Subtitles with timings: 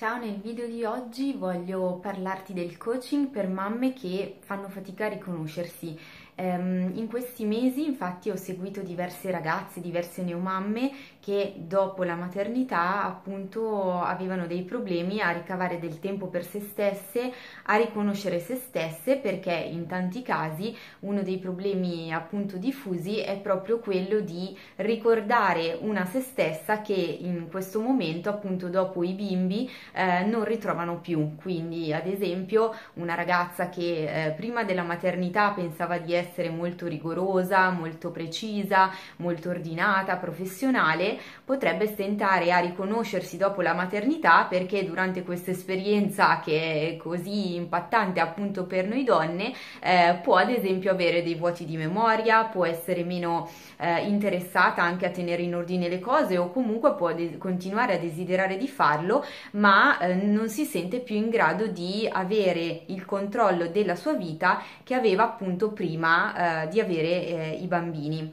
[0.00, 5.08] Ciao, nel video di oggi voglio parlarti del coaching per mamme che fanno fatica a
[5.10, 5.94] riconoscersi.
[6.40, 10.90] Um, in questi mesi infatti ho seguito diverse ragazze, diverse neomamme
[11.20, 17.30] che dopo la maternità appunto avevano dei problemi a ricavare del tempo per se stesse,
[17.64, 23.78] a riconoscere se stesse perché in tanti casi uno dei problemi appunto diffusi è proprio
[23.78, 30.24] quello di ricordare una se stessa che in questo momento appunto dopo i bimbi eh,
[30.24, 31.34] non ritrovano più.
[31.36, 36.86] Quindi ad esempio una ragazza che eh, prima della maternità pensava di essere essere molto
[36.86, 45.24] rigorosa, molto precisa, molto ordinata, professionale, potrebbe stentare a riconoscersi dopo la maternità perché durante
[45.24, 51.22] questa esperienza che è così impattante appunto per noi donne eh, può ad esempio avere
[51.22, 55.98] dei vuoti di memoria, può essere meno eh, interessata anche a tenere in ordine le
[55.98, 61.16] cose o comunque può continuare a desiderare di farlo ma eh, non si sente più
[61.16, 66.19] in grado di avere il controllo della sua vita che aveva appunto prima
[66.64, 68.32] eh, di avere eh, i bambini.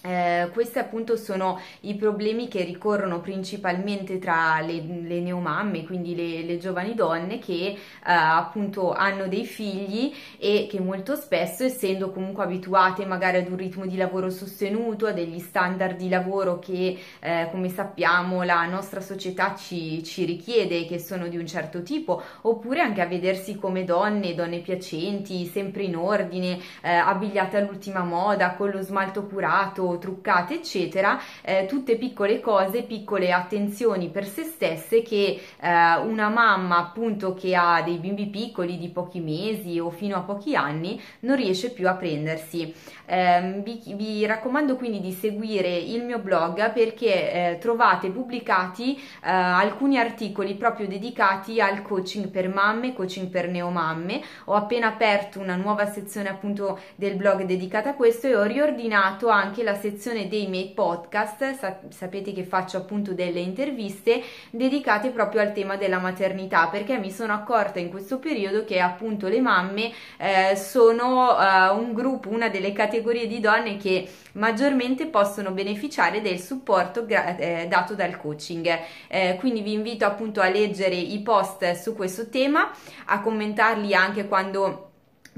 [0.00, 6.42] Eh, questi appunto sono i problemi che ricorrono principalmente tra le, le neomamme, quindi le,
[6.44, 12.44] le, giovani donne che eh, appunto hanno dei figli e che molto spesso, essendo comunque
[12.44, 17.48] abituate magari ad un ritmo di lavoro sostenuto, a degli standard di lavoro che eh,
[17.50, 22.80] come sappiamo la nostra società ci, ci, richiede, che sono di un certo tipo, oppure
[22.80, 28.70] anche a vedersi come donne, donne piacenti, sempre in ordine, eh, abbigliate all'ultima moda, con
[28.70, 35.40] lo smalto curato truccate, eccetera, eh, tutte piccole cose, piccole attenzioni per se stesse che
[35.60, 40.20] eh, una mamma appunto che ha dei bimbi piccoli di pochi mesi o fino a
[40.20, 42.74] pochi anni non riesce più a prendersi.
[43.06, 49.00] Eh, vi, vi, raccomando quindi di seguire il mio blog perché eh, trovate pubblicati eh,
[49.22, 54.20] alcuni articoli proprio dedicati al coaching per mamme, coaching per neomamme.
[54.46, 59.28] Ho appena aperto una nuova sezione appunto del blog dedicata a questo e ho riordinato
[59.28, 65.40] anche la sezione dei miei podcast, Sa- sapete che faccio appunto delle interviste dedicate proprio
[65.40, 69.92] al tema della maternità, perché mi sono accorta in questo periodo che appunto le mamme
[70.18, 76.38] eh, sono eh, un gruppo, una delle categorie di donne che maggiormente possono beneficiare del
[76.38, 78.78] supporto eh, dato dal coaching.
[79.08, 82.70] Eh, quindi vi invito appunto a leggere i post su questo tema,
[83.06, 84.87] a commentarli anche quando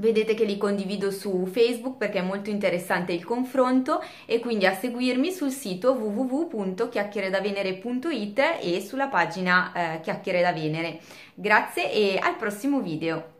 [0.01, 4.73] Vedete che li condivido su Facebook perché è molto interessante il confronto e quindi a
[4.73, 11.01] seguirmi sul sito www.chiacchieredavenere.it e sulla pagina eh, Chiacchiere da Venere.
[11.35, 13.30] Grazie e al prossimo video!